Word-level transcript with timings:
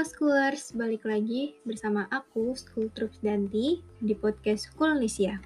Halo 0.00 0.08
Schoolers, 0.16 0.72
balik 0.72 1.04
lagi 1.04 1.60
bersama 1.60 2.08
aku, 2.08 2.56
School 2.56 2.88
Troops 2.96 3.20
Danti, 3.20 3.84
di 4.00 4.16
podcast 4.16 4.72
Schoolnesia. 4.72 5.36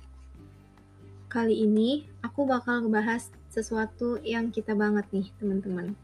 Kali 1.26 1.66
ini, 1.66 2.06
aku 2.22 2.46
bakal 2.46 2.86
ngebahas 2.86 3.34
sesuatu 3.50 4.22
yang 4.22 4.54
kita 4.54 4.78
banget 4.78 5.10
nih, 5.10 5.26
teman-teman. 5.42 5.98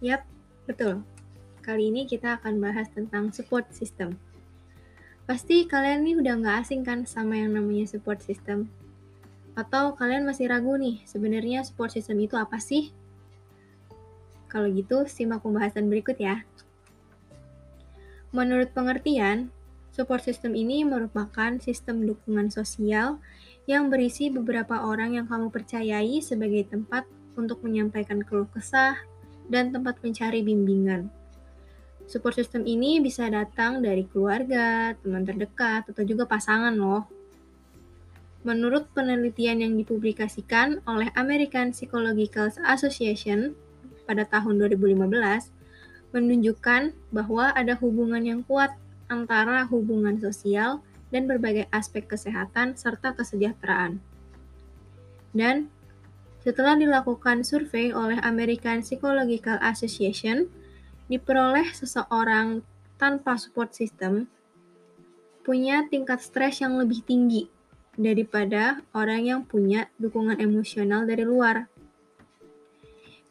Yap, 0.00 0.24
betul. 0.64 1.04
Kali 1.60 1.92
ini 1.92 2.08
kita 2.08 2.40
akan 2.40 2.56
bahas 2.56 2.88
tentang 2.88 3.36
support 3.36 3.68
system. 3.76 4.16
Pasti 5.28 5.68
kalian 5.68 6.08
nih 6.08 6.16
udah 6.24 6.40
nggak 6.40 6.56
asing 6.64 6.80
kan 6.88 7.04
sama 7.04 7.36
yang 7.36 7.52
namanya 7.52 7.84
support 7.84 8.24
system? 8.24 8.72
Atau 9.52 9.92
kalian 9.92 10.24
masih 10.24 10.48
ragu 10.48 10.72
nih, 10.80 11.04
sebenarnya 11.04 11.68
support 11.68 11.92
system 11.92 12.16
itu 12.16 12.32
apa 12.32 12.56
sih? 12.64 12.96
Kalau 14.48 14.72
gitu, 14.72 15.04
simak 15.04 15.44
pembahasan 15.44 15.92
berikut 15.92 16.16
ya. 16.16 16.48
Menurut 18.28 18.76
pengertian, 18.76 19.48
support 19.88 20.20
system 20.20 20.52
ini 20.52 20.84
merupakan 20.84 21.56
sistem 21.64 22.04
dukungan 22.04 22.52
sosial 22.52 23.24
yang 23.64 23.88
berisi 23.88 24.28
beberapa 24.28 24.84
orang 24.84 25.16
yang 25.16 25.26
kamu 25.28 25.48
percayai 25.48 26.20
sebagai 26.20 26.68
tempat 26.68 27.08
untuk 27.40 27.64
menyampaikan 27.64 28.20
keluh 28.20 28.48
kesah 28.52 29.00
dan 29.48 29.72
tempat 29.72 29.96
mencari 30.04 30.44
bimbingan. 30.44 31.08
Support 32.08 32.40
system 32.40 32.64
ini 32.64 33.00
bisa 33.04 33.28
datang 33.28 33.84
dari 33.84 34.04
keluarga, 34.08 34.96
teman 34.96 35.28
terdekat, 35.28 35.88
atau 35.88 36.04
juga 36.04 36.24
pasangan 36.24 36.72
loh. 36.72 37.04
Menurut 38.44 38.88
penelitian 38.96 39.60
yang 39.60 39.76
dipublikasikan 39.76 40.80
oleh 40.88 41.12
American 41.16 41.76
Psychological 41.76 42.48
Association 42.64 43.52
pada 44.08 44.24
tahun 44.24 44.56
2015, 44.56 45.57
menunjukkan 46.12 46.96
bahwa 47.12 47.52
ada 47.52 47.76
hubungan 47.78 48.24
yang 48.24 48.40
kuat 48.44 48.72
antara 49.08 49.64
hubungan 49.68 50.20
sosial 50.20 50.84
dan 51.08 51.24
berbagai 51.24 51.68
aspek 51.72 52.04
kesehatan 52.04 52.76
serta 52.76 53.16
kesejahteraan. 53.16 54.00
Dan 55.32 55.68
setelah 56.44 56.76
dilakukan 56.76 57.44
survei 57.44 57.92
oleh 57.92 58.16
American 58.24 58.80
Psychological 58.80 59.60
Association, 59.60 60.48
diperoleh 61.08 61.72
seseorang 61.72 62.60
tanpa 63.00 63.40
support 63.40 63.72
system 63.72 64.28
punya 65.44 65.88
tingkat 65.88 66.20
stres 66.20 66.60
yang 66.60 66.76
lebih 66.76 67.00
tinggi 67.08 67.48
daripada 67.96 68.84
orang 68.92 69.24
yang 69.24 69.40
punya 69.48 69.88
dukungan 69.96 70.36
emosional 70.38 71.08
dari 71.08 71.24
luar. 71.24 71.66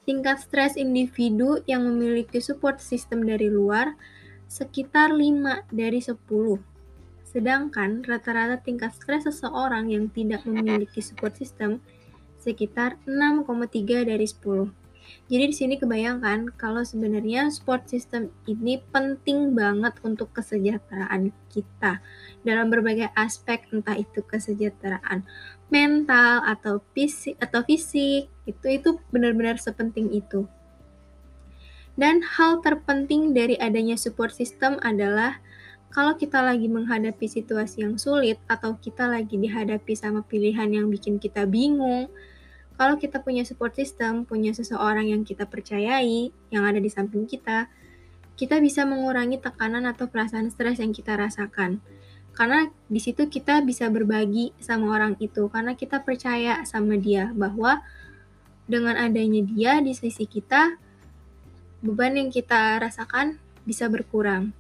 Tingkat 0.07 0.39
stres 0.39 0.79
individu 0.79 1.59
yang 1.67 1.83
memiliki 1.83 2.39
support 2.39 2.79
system 2.79 3.27
dari 3.27 3.51
luar 3.51 3.99
sekitar 4.47 5.11
5 5.11 5.67
dari 5.67 5.99
10. 5.99 6.15
Sedangkan 7.27 8.07
rata-rata 8.07 8.55
tingkat 8.63 8.95
stres 8.95 9.27
seseorang 9.27 9.91
yang 9.91 10.07
tidak 10.07 10.47
memiliki 10.47 11.03
support 11.03 11.35
system 11.35 11.83
sekitar 12.39 12.95
6,3 13.03 14.07
dari 14.07 14.23
10. 14.23 14.71
Jadi 15.27 15.43
di 15.51 15.55
sini 15.55 15.75
kebayangkan 15.75 16.55
kalau 16.55 16.87
sebenarnya 16.87 17.51
support 17.51 17.87
system 17.91 18.31
ini 18.47 18.79
penting 18.91 19.55
banget 19.55 19.99
untuk 20.07 20.31
kesejahteraan 20.31 21.35
kita 21.51 21.99
dalam 22.47 22.71
berbagai 22.71 23.11
aspek 23.15 23.67
entah 23.75 23.95
itu 23.95 24.23
kesejahteraan 24.23 25.27
mental 25.67 26.47
atau 26.47 26.79
fisik 26.95 27.35
atau 27.43 27.63
fisik 27.63 28.31
itu 28.47 28.65
itu 28.71 28.89
benar-benar 29.11 29.59
sepenting 29.59 30.09
itu. 30.15 30.47
Dan 31.97 32.23
hal 32.23 32.63
terpenting 32.63 33.35
dari 33.35 33.57
adanya 33.59 33.97
support 33.99 34.31
system 34.31 34.79
adalah 34.79 35.41
kalau 35.91 36.13
kita 36.15 36.39
lagi 36.45 36.69
menghadapi 36.69 37.25
situasi 37.25 37.83
yang 37.83 37.97
sulit 37.97 38.37
atau 38.45 38.77
kita 38.77 39.09
lagi 39.09 39.35
dihadapi 39.35 39.93
sama 39.97 40.21
pilihan 40.23 40.69
yang 40.69 40.87
bikin 40.87 41.17
kita 41.17 41.43
bingung, 41.43 42.07
kalau 42.77 42.95
kita 43.01 43.19
punya 43.19 43.41
support 43.41 43.73
system, 43.73 44.23
punya 44.23 44.53
seseorang 44.53 45.09
yang 45.09 45.25
kita 45.25 45.49
percayai, 45.49 46.29
yang 46.53 46.63
ada 46.69 46.77
di 46.77 46.87
samping 46.93 47.25
kita, 47.25 47.65
kita 48.37 48.61
bisa 48.61 48.85
mengurangi 48.85 49.41
tekanan 49.41 49.89
atau 49.89 50.05
perasaan 50.05 50.53
stres 50.53 50.77
yang 50.77 50.93
kita 50.93 51.17
rasakan 51.17 51.81
karena 52.37 52.69
di 52.85 53.01
situ 53.01 53.25
kita 53.33 53.65
bisa 53.65 53.89
berbagi 53.89 54.53
sama 54.61 54.93
orang 54.93 55.17
itu 55.17 55.49
karena 55.49 55.73
kita 55.73 56.05
percaya 56.05 56.61
sama 56.69 56.93
dia 56.93 57.33
bahwa 57.33 57.81
dengan 58.67 58.99
adanya 58.99 59.41
dia 59.47 59.79
di 59.79 59.95
sisi 59.95 60.27
kita 60.27 60.75
beban 61.81 62.19
yang 62.19 62.29
kita 62.29 62.77
rasakan 62.83 63.39
bisa 63.63 63.87
berkurang. 63.87 64.51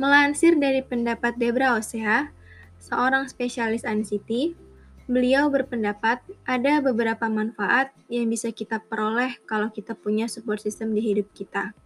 Melansir 0.00 0.58
dari 0.58 0.82
pendapat 0.82 1.38
Debra 1.38 1.78
Osea, 1.78 2.34
seorang 2.82 3.30
spesialis 3.30 3.86
anxiety, 3.86 4.58
beliau 5.06 5.52
berpendapat 5.52 6.24
ada 6.48 6.80
beberapa 6.80 7.28
manfaat 7.30 7.94
yang 8.10 8.26
bisa 8.26 8.50
kita 8.50 8.80
peroleh 8.80 9.38
kalau 9.46 9.70
kita 9.70 9.94
punya 9.94 10.26
support 10.26 10.58
system 10.58 10.96
di 10.96 11.04
hidup 11.04 11.30
kita. 11.36 11.76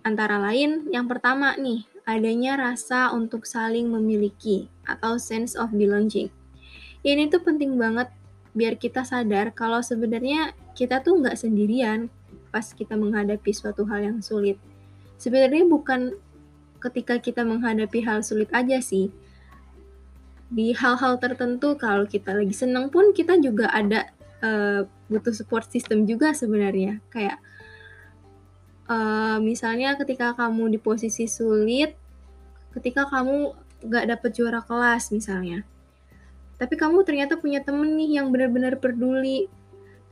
Antara 0.00 0.40
lain, 0.40 0.88
yang 0.92 1.08
pertama 1.08 1.56
nih, 1.56 1.84
adanya 2.08 2.56
rasa 2.56 3.12
untuk 3.12 3.44
saling 3.44 3.88
memiliki 3.88 4.66
atau 4.88 5.20
sense 5.20 5.54
of 5.56 5.72
belonging. 5.72 6.32
Ini 7.00 7.32
tuh 7.32 7.40
penting 7.44 7.76
banget 7.80 8.08
biar 8.50 8.74
kita 8.76 9.06
sadar 9.06 9.54
kalau 9.54 9.78
sebenarnya 9.78 10.54
kita 10.74 11.02
tuh 11.02 11.22
nggak 11.22 11.38
sendirian 11.38 12.10
pas 12.50 12.66
kita 12.74 12.98
menghadapi 12.98 13.50
suatu 13.54 13.86
hal 13.86 14.10
yang 14.10 14.18
sulit. 14.20 14.58
Sebenarnya 15.20 15.64
bukan 15.70 16.18
ketika 16.82 17.20
kita 17.22 17.46
menghadapi 17.46 18.02
hal 18.02 18.26
sulit 18.26 18.50
aja 18.50 18.82
sih. 18.82 19.14
Di 20.50 20.74
hal-hal 20.74 21.22
tertentu 21.22 21.78
kalau 21.78 22.10
kita 22.10 22.34
lagi 22.34 22.56
senang 22.56 22.90
pun 22.90 23.14
kita 23.14 23.38
juga 23.38 23.70
ada 23.70 24.10
uh, 24.42 24.82
butuh 25.06 25.30
support 25.30 25.70
system 25.70 26.10
juga 26.10 26.34
sebenarnya. 26.34 26.98
Kayak 27.14 27.38
uh, 28.90 29.38
misalnya 29.38 29.94
ketika 29.94 30.34
kamu 30.34 30.74
di 30.74 30.78
posisi 30.82 31.30
sulit, 31.30 31.94
ketika 32.74 33.06
kamu 33.06 33.54
gak 33.86 34.10
dapet 34.10 34.30
juara 34.34 34.58
kelas 34.58 35.14
misalnya, 35.14 35.62
tapi 36.60 36.76
kamu 36.76 37.08
ternyata 37.08 37.40
punya 37.40 37.64
temen 37.64 37.96
nih 37.96 38.20
yang 38.20 38.28
benar-benar 38.28 38.76
peduli, 38.76 39.48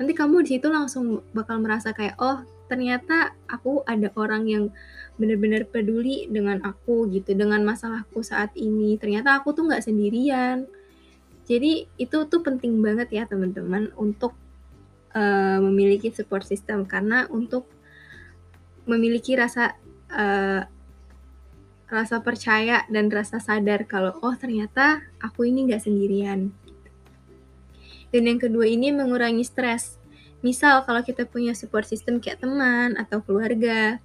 nanti 0.01 0.17
kamu 0.17 0.49
di 0.49 0.57
situ 0.57 0.73
langsung 0.73 1.21
bakal 1.37 1.61
merasa 1.61 1.93
kayak 1.93 2.17
oh 2.17 2.41
ternyata 2.73 3.37
aku 3.53 3.85
ada 3.85 4.09
orang 4.17 4.49
yang 4.49 4.65
benar-benar 5.21 5.69
peduli 5.69 6.25
dengan 6.33 6.65
aku 6.65 7.05
gitu, 7.13 7.37
dengan 7.37 7.61
masalahku 7.69 8.25
saat 8.25 8.57
ini. 8.57 8.97
Ternyata 8.97 9.37
aku 9.37 9.53
tuh 9.53 9.69
nggak 9.69 9.85
sendirian. 9.85 10.65
Jadi 11.45 11.85
itu 12.01 12.19
tuh 12.29 12.41
penting 12.41 12.81
banget 12.81 13.13
ya 13.13 13.25
teman-teman 13.29 13.93
untuk 14.01 14.33
uh, 15.13 15.61
memiliki 15.61 16.09
support 16.13 16.49
system 16.49 16.89
karena 16.89 17.29
untuk 17.29 17.69
memiliki 18.89 19.37
rasa 19.37 19.77
uh, 20.13 20.65
rasa 21.89 22.21
percaya 22.21 22.85
dan 22.93 23.09
rasa 23.09 23.41
sadar 23.41 23.89
kalau 23.89 24.13
oh 24.21 24.37
ternyata 24.37 25.01
aku 25.25 25.49
ini 25.49 25.69
nggak 25.69 25.83
sendirian. 25.85 26.53
Dan 28.09 28.23
yang 28.25 28.41
kedua 28.41 28.69
ini 28.69 28.93
mengurangi 28.93 29.45
stres. 29.45 29.97
Misal 30.41 30.85
kalau 30.85 31.03
kita 31.03 31.27
punya 31.29 31.53
support 31.53 31.85
system 31.89 32.21
kayak 32.23 32.45
teman 32.45 32.95
atau 32.97 33.21
keluarga, 33.21 34.01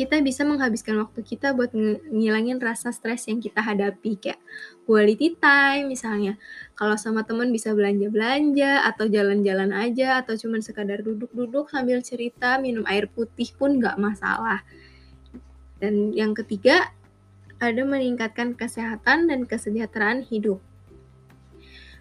kita 0.00 0.16
bisa 0.24 0.48
menghabiskan 0.48 0.96
waktu 0.96 1.20
kita 1.20 1.52
buat 1.52 1.76
ngilangin 2.08 2.56
rasa 2.56 2.88
stres 2.88 3.28
yang 3.28 3.36
kita 3.36 3.60
hadapi 3.60 4.16
kayak 4.16 4.40
quality 4.88 5.36
time 5.36 5.92
misalnya. 5.92 6.40
Kalau 6.72 6.96
sama 6.96 7.20
teman 7.28 7.52
bisa 7.52 7.76
belanja-belanja 7.76 8.88
atau 8.88 9.04
jalan-jalan 9.12 9.76
aja 9.76 10.24
atau 10.24 10.40
cuma 10.40 10.56
sekadar 10.64 11.04
duduk-duduk 11.04 11.68
sambil 11.68 12.00
cerita, 12.00 12.56
minum 12.56 12.80
air 12.88 13.12
putih 13.12 13.52
pun 13.60 13.76
nggak 13.76 14.00
masalah. 14.00 14.64
Dan 15.76 16.16
yang 16.16 16.32
ketiga, 16.32 16.92
ada 17.60 17.84
meningkatkan 17.84 18.56
kesehatan 18.56 19.28
dan 19.28 19.44
kesejahteraan 19.44 20.24
hidup. 20.24 20.58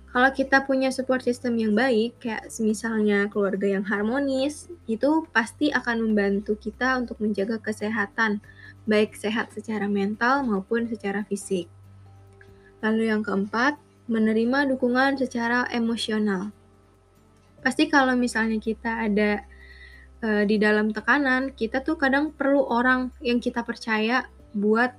Kalau 0.10 0.34
kita 0.34 0.66
punya 0.66 0.90
support 0.90 1.22
system 1.22 1.62
yang 1.62 1.78
baik, 1.78 2.18
kayak 2.18 2.50
misalnya 2.58 3.30
keluarga 3.30 3.78
yang 3.78 3.86
harmonis, 3.86 4.66
itu 4.90 5.30
pasti 5.30 5.70
akan 5.70 6.10
membantu 6.10 6.58
kita 6.58 6.98
untuk 6.98 7.22
menjaga 7.22 7.62
kesehatan, 7.62 8.42
baik 8.90 9.14
sehat 9.14 9.54
secara 9.54 9.86
mental 9.86 10.42
maupun 10.50 10.90
secara 10.90 11.22
fisik. 11.30 11.70
Lalu 12.82 13.14
yang 13.14 13.22
keempat, 13.22 13.78
menerima 14.10 14.74
dukungan 14.74 15.22
secara 15.22 15.70
emosional. 15.70 16.50
Pasti 17.62 17.86
kalau 17.86 18.18
misalnya 18.18 18.58
kita 18.58 19.06
ada 19.06 19.46
uh, 20.26 20.42
di 20.42 20.58
dalam 20.58 20.90
tekanan, 20.90 21.54
kita 21.54 21.86
tuh 21.86 22.02
kadang 22.02 22.34
perlu 22.34 22.66
orang 22.66 23.14
yang 23.22 23.38
kita 23.38 23.62
percaya 23.62 24.26
buat 24.58 24.98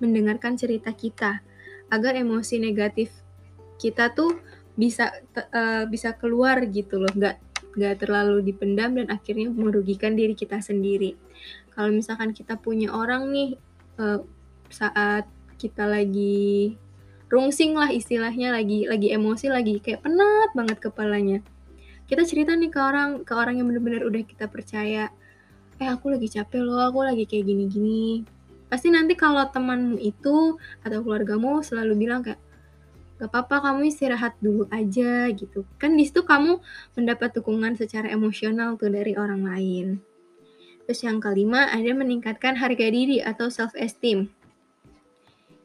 mendengarkan 0.00 0.56
cerita 0.56 0.90
kita, 0.96 1.44
agar 1.92 2.16
emosi 2.16 2.56
negatif 2.58 3.12
kita 3.80 4.12
tuh 4.12 4.36
bisa 4.76 5.12
uh, 5.36 5.84
bisa 5.88 6.16
keluar 6.16 6.64
gitu 6.68 7.00
loh. 7.00 7.12
Nggak 7.12 7.36
gak 7.70 8.02
terlalu 8.02 8.42
dipendam 8.42 8.98
dan 8.98 9.06
akhirnya 9.14 9.46
merugikan 9.46 10.18
diri 10.18 10.34
kita 10.34 10.58
sendiri. 10.58 11.14
Kalau 11.70 11.94
misalkan 11.94 12.34
kita 12.34 12.58
punya 12.58 12.90
orang 12.90 13.30
nih 13.30 13.54
uh, 14.00 14.18
saat 14.66 15.30
kita 15.54 15.86
lagi 15.86 16.74
rungsing 17.30 17.78
lah 17.78 17.94
istilahnya 17.94 18.50
lagi 18.50 18.90
lagi 18.90 19.14
emosi 19.14 19.46
lagi 19.52 19.78
kayak 19.78 20.02
penat 20.02 20.50
banget 20.56 20.78
kepalanya. 20.82 21.38
Kita 22.10 22.26
cerita 22.26 22.58
nih 22.58 22.74
ke 22.74 22.80
orang 22.82 23.22
ke 23.22 23.32
orang 23.38 23.62
yang 23.62 23.70
bener-bener 23.70 24.02
udah 24.02 24.22
kita 24.26 24.50
percaya. 24.50 25.14
Eh 25.78 25.88
aku 25.88 26.10
lagi 26.10 26.26
capek 26.26 26.60
loh 26.60 26.90
aku 26.90 27.06
lagi 27.06 27.24
kayak 27.24 27.46
gini-gini 27.46 28.39
pasti 28.70 28.88
nanti 28.94 29.18
kalau 29.18 29.42
temanmu 29.50 29.98
itu 29.98 30.54
atau 30.86 30.98
keluargamu 31.02 31.60
selalu 31.66 32.06
bilang 32.06 32.22
kayak 32.22 32.38
gak 33.20 33.28
apa-apa 33.28 33.68
kamu 33.68 33.90
istirahat 33.90 34.38
dulu 34.40 34.64
aja 34.72 35.28
gitu. 35.34 35.68
Kan 35.76 35.98
di 35.98 36.08
situ 36.08 36.24
kamu 36.24 36.62
mendapat 36.96 37.36
dukungan 37.36 37.76
secara 37.76 38.08
emosional 38.08 38.80
tuh 38.80 38.88
dari 38.88 39.18
orang 39.18 39.44
lain. 39.44 39.86
Terus 40.88 41.04
yang 41.04 41.20
kelima 41.20 41.68
ada 41.68 41.90
meningkatkan 41.92 42.56
harga 42.56 42.86
diri 42.88 43.20
atau 43.20 43.52
self 43.52 43.76
esteem 43.76 44.32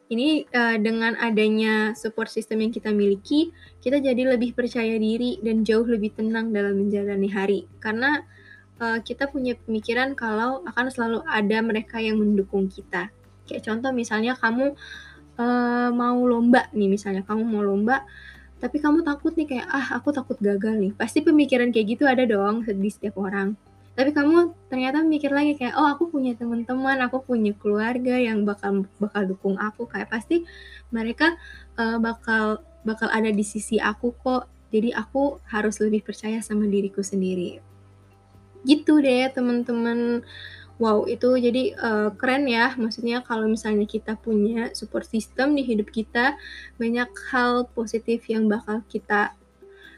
ini 0.06 0.46
uh, 0.54 0.78
dengan 0.78 1.18
adanya 1.18 1.98
support 1.98 2.30
system 2.30 2.62
yang 2.62 2.70
kita 2.70 2.94
miliki, 2.94 3.50
kita 3.82 3.98
jadi 3.98 4.38
lebih 4.38 4.54
percaya 4.54 5.02
diri 5.02 5.42
dan 5.42 5.66
jauh 5.66 5.86
lebih 5.86 6.14
tenang 6.14 6.54
dalam 6.54 6.78
menjalani 6.78 7.30
hari. 7.34 7.60
Karena 7.82 8.22
uh, 8.82 9.00
kita 9.02 9.30
punya 9.30 9.56
pemikiran 9.56 10.14
kalau 10.18 10.64
akan 10.66 10.92
selalu 10.92 11.20
ada 11.28 11.58
mereka 11.62 12.02
yang 12.02 12.20
mendukung 12.20 12.68
kita. 12.72 13.12
Kayak 13.46 13.62
contoh 13.70 13.92
misalnya 13.94 14.34
kamu 14.38 14.74
uh, 15.38 15.90
mau 15.94 16.20
lomba 16.26 16.68
nih, 16.74 16.90
misalnya 16.90 17.22
kamu 17.24 17.44
mau 17.46 17.62
lomba, 17.62 18.04
tapi 18.58 18.82
kamu 18.82 19.06
takut 19.06 19.36
nih 19.36 19.48
kayak 19.58 19.68
ah 19.70 20.00
aku 20.00 20.12
takut 20.16 20.38
gagal 20.42 20.76
nih. 20.76 20.92
Pasti 20.98 21.22
pemikiran 21.22 21.70
kayak 21.70 21.88
gitu 21.98 22.04
ada 22.10 22.24
dong 22.26 22.66
di 22.66 22.90
setiap 22.90 23.20
orang 23.22 23.54
tapi 23.96 24.12
kamu 24.12 24.52
ternyata 24.68 25.00
mikir 25.08 25.32
lagi 25.32 25.56
kayak 25.56 25.80
oh 25.80 25.88
aku 25.88 26.12
punya 26.12 26.36
teman-teman 26.36 27.00
aku 27.08 27.24
punya 27.24 27.56
keluarga 27.56 28.20
yang 28.20 28.44
bakal 28.44 28.84
bakal 29.00 29.24
dukung 29.24 29.56
aku 29.56 29.88
kayak 29.88 30.12
pasti 30.12 30.44
mereka 30.92 31.40
uh, 31.80 31.96
bakal 32.04 32.60
bakal 32.84 33.08
ada 33.08 33.32
di 33.32 33.48
sisi 33.48 33.80
aku 33.80 34.12
kok 34.20 34.52
jadi 34.68 34.92
aku 35.00 35.40
harus 35.48 35.80
lebih 35.80 36.04
percaya 36.04 36.44
sama 36.44 36.68
diriku 36.68 37.00
sendiri 37.00 37.64
gitu 38.68 39.00
deh 39.00 39.30
teman-teman. 39.32 40.26
Wow 40.76 41.08
itu 41.08 41.32
jadi 41.40 41.72
uh, 41.80 42.10
keren 42.20 42.50
ya. 42.52 42.76
Maksudnya 42.76 43.24
kalau 43.24 43.48
misalnya 43.48 43.88
kita 43.88 44.20
punya 44.20 44.76
support 44.76 45.08
system 45.08 45.56
di 45.56 45.64
hidup 45.64 45.88
kita 45.88 46.36
banyak 46.76 47.08
hal 47.32 47.72
positif 47.72 48.28
yang 48.28 48.52
bakal 48.52 48.84
kita 48.92 49.32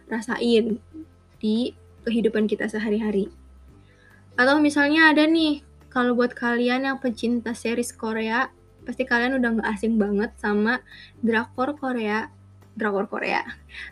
rasain 0.05 0.77
di 1.41 1.73
kehidupan 2.07 2.47
kita 2.47 2.71
sehari-hari. 2.71 3.27
Atau 4.39 4.61
misalnya 4.61 5.11
ada 5.11 5.25
nih, 5.25 5.65
kalau 5.89 6.13
buat 6.15 6.31
kalian 6.37 6.87
yang 6.87 6.97
pecinta 7.01 7.57
series 7.57 7.91
Korea, 7.91 8.53
pasti 8.87 9.03
kalian 9.03 9.35
udah 9.35 9.49
nggak 9.59 9.69
asing 9.75 9.99
banget 9.99 10.31
sama 10.39 10.79
drakor 11.19 11.75
Korea, 11.75 12.31
drakor 12.77 13.11
Korea, 13.11 13.43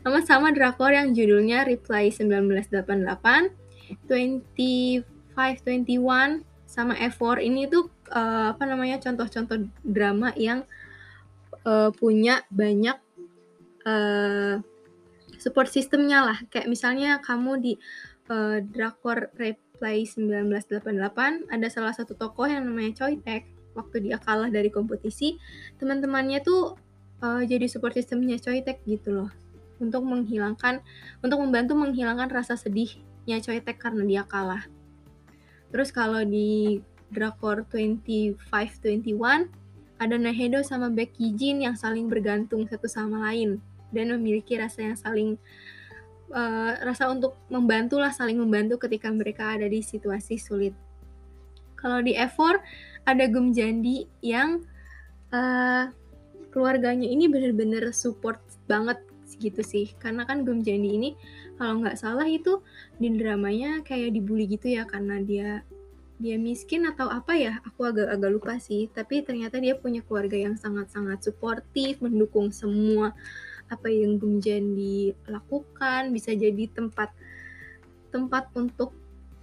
sama 0.06 0.24
sama 0.24 0.48
drakor 0.56 0.95
yang 0.95 1.12
judulnya 1.12 1.68
Reply 1.68 2.13
1988, 2.13 3.64
2521, 4.07 6.55
sama 6.75 6.91
F4 6.97 7.39
ini 7.39 7.71
tuh 7.71 7.87
uh, 8.11 8.51
apa 8.51 8.67
namanya 8.67 8.99
contoh-contoh 8.99 9.71
drama 9.79 10.35
yang 10.35 10.67
uh, 11.63 11.87
punya 11.95 12.43
banyak 12.51 12.99
uh, 13.87 14.59
support 15.39 15.71
sistemnya 15.71 16.25
lah. 16.25 16.37
Kayak 16.51 16.67
misalnya 16.67 17.23
kamu 17.23 17.51
di 17.63 17.73
uh, 18.27 18.59
drakor 18.59 19.31
Rep 19.39 19.63
Play 19.79 20.03
1988 20.03 21.51
ada 21.51 21.67
salah 21.71 21.95
satu 21.95 22.15
tokoh 22.15 22.47
yang 22.47 22.67
namanya 22.67 23.07
Choi 23.07 23.19
waktu 23.75 24.07
dia 24.07 24.15
kalah 24.19 24.47
dari 24.47 24.71
kompetisi 24.71 25.35
teman-temannya 25.79 26.39
tuh 26.39 26.79
uh, 27.19 27.43
jadi 27.43 27.67
support 27.71 27.95
systemnya 27.95 28.35
Choi 28.35 28.59
gitu 28.83 29.15
loh. 29.15 29.31
Untuk 29.79 30.07
menghilangkan 30.07 30.83
untuk 31.23 31.39
membantu 31.39 31.75
menghilangkan 31.75 32.31
rasa 32.31 32.59
sedihnya 32.59 33.05
Choi 33.25 33.60
Taek 33.62 33.81
karena 33.81 34.06
dia 34.06 34.24
kalah 34.24 34.63
terus 35.74 35.89
kalau 35.89 36.22
di 36.22 36.80
drakor 37.10 37.66
2521 37.74 38.38
ada 39.95 40.16
Nahedo 40.19 40.60
sama 40.62 40.92
Becky 40.92 41.31
Jin 41.33 41.63
yang 41.63 41.75
saling 41.80 42.12
bergantung 42.12 42.68
satu 42.68 42.86
sama 42.86 43.31
lain 43.31 43.63
dan 43.95 44.12
memiliki 44.12 44.60
rasa 44.60 44.92
yang 44.92 44.98
saling 45.00 45.30
uh, 46.36 46.75
rasa 46.83 47.07
untuk 47.07 47.39
membantu 47.48 47.95
lah 48.01 48.12
saling 48.12 48.36
membantu 48.36 48.75
ketika 48.75 49.07
mereka 49.07 49.56
ada 49.56 49.71
di 49.71 49.80
situasi 49.80 50.36
sulit. 50.36 50.75
Kalau 51.80 52.04
di 52.04 52.18
F4 52.18 52.60
ada 53.07 53.24
Gum 53.31 53.56
Jandi 53.56 54.04
yang 54.19 54.66
uh, 55.31 55.88
keluarganya 56.51 57.07
ini 57.07 57.31
bener-bener 57.31 57.95
support 57.95 58.42
banget 58.68 59.00
gitu 59.39 59.61
sih. 59.61 59.91
Karena 59.97 60.23
kan 60.23 60.43
Gum 60.43 60.61
Jandi 60.61 60.89
ini 60.95 61.09
kalau 61.59 61.83
nggak 61.83 61.97
salah 61.99 62.27
itu 62.27 62.59
di 62.99 63.13
dramanya 63.15 63.83
kayak 63.83 64.15
dibully 64.15 64.47
gitu 64.47 64.71
ya 64.71 64.83
karena 64.87 65.19
dia 65.21 65.61
dia 66.15 66.39
miskin 66.39 66.87
atau 66.87 67.11
apa 67.11 67.35
ya 67.35 67.59
aku 67.67 67.91
agak-agak 67.91 68.31
lupa 68.31 68.53
sih. 68.59 68.87
Tapi 68.91 69.23
ternyata 69.27 69.59
dia 69.59 69.75
punya 69.75 69.99
keluarga 70.03 70.39
yang 70.39 70.55
sangat-sangat 70.55 71.23
suportif 71.27 71.99
mendukung 71.99 72.55
semua 72.55 73.11
apa 73.67 73.91
yang 73.91 74.15
Gumjandi 74.15 75.15
lakukan. 75.27 76.15
Bisa 76.15 76.31
jadi 76.31 76.71
tempat 76.71 77.11
tempat 78.15 78.47
untuk 78.55 78.95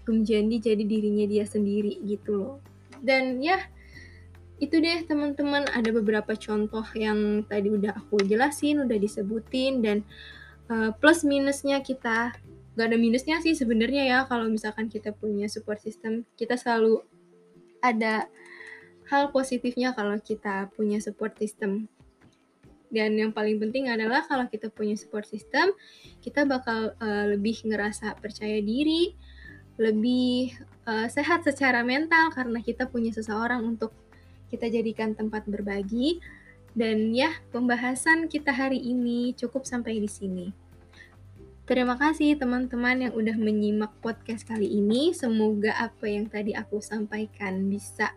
Gumjandi 0.08 0.58
jadi 0.58 0.82
dirinya 0.82 1.28
dia 1.28 1.44
sendiri 1.44 2.00
gitu 2.08 2.40
loh. 2.40 2.56
Dan 3.02 3.42
ya 3.44 3.60
itu 4.62 4.78
deh 4.78 5.02
teman-teman. 5.02 5.66
Ada 5.66 5.90
beberapa 5.90 6.38
contoh 6.38 6.86
yang 6.94 7.42
tadi 7.50 7.66
udah 7.74 7.98
aku 7.98 8.22
jelasin 8.22 8.86
udah 8.86 8.94
disebutin 8.94 9.82
dan 9.82 10.06
uh, 10.70 10.94
plus 10.94 11.26
minusnya 11.26 11.82
kita. 11.82 12.30
Gak 12.78 12.86
ada 12.88 12.96
minusnya 12.96 13.42
sih 13.42 13.58
sebenarnya 13.58 14.06
ya 14.06 14.18
kalau 14.30 14.46
misalkan 14.46 14.86
kita 14.86 15.10
punya 15.10 15.50
support 15.50 15.82
system. 15.82 16.22
Kita 16.38 16.54
selalu 16.54 17.02
ada 17.82 18.30
hal 19.10 19.34
positifnya 19.34 19.90
kalau 19.98 20.14
kita 20.22 20.70
punya 20.78 21.02
support 21.02 21.34
system. 21.34 21.90
Dan 22.92 23.16
yang 23.16 23.32
paling 23.34 23.56
penting 23.58 23.88
adalah 23.88 24.22
kalau 24.28 24.46
kita 24.46 24.68
punya 24.68 24.94
support 24.94 25.24
system, 25.24 25.72
kita 26.20 26.44
bakal 26.44 26.92
uh, 27.00 27.24
lebih 27.24 27.56
ngerasa 27.64 28.20
percaya 28.20 28.60
diri, 28.60 29.16
lebih 29.80 30.52
uh, 30.84 31.08
sehat 31.08 31.40
secara 31.42 31.80
mental 31.80 32.30
karena 32.36 32.60
kita 32.60 32.84
punya 32.86 33.08
seseorang 33.10 33.64
untuk 33.64 33.96
kita 34.52 34.68
jadikan 34.68 35.16
tempat 35.16 35.48
berbagi. 35.48 36.20
Dan 36.76 37.16
ya, 37.16 37.32
pembahasan 37.48 38.28
kita 38.28 38.52
hari 38.52 38.76
ini 38.80 39.32
cukup 39.32 39.64
sampai 39.64 39.96
di 39.96 40.08
sini. 40.08 40.46
Terima 41.64 41.96
kasih 41.96 42.36
teman-teman 42.36 43.08
yang 43.08 43.12
udah 43.16 43.36
menyimak 43.40 43.96
podcast 44.04 44.44
kali 44.44 44.68
ini. 44.68 45.16
Semoga 45.16 45.72
apa 45.80 46.04
yang 46.04 46.28
tadi 46.28 46.52
aku 46.52 46.84
sampaikan 46.84 47.72
bisa 47.72 48.12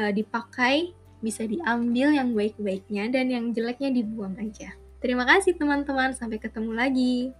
uh, 0.00 0.12
dipakai 0.14 0.96
bisa 1.18 1.42
diambil 1.44 2.14
yang 2.14 2.30
baik-baiknya 2.32 3.10
dan 3.10 3.26
yang 3.28 3.50
jeleknya 3.50 3.90
dibuang 3.90 4.38
aja. 4.38 4.70
Terima 5.02 5.26
kasih 5.26 5.54
teman-teman, 5.58 6.14
sampai 6.14 6.38
ketemu 6.38 6.72
lagi. 6.74 7.30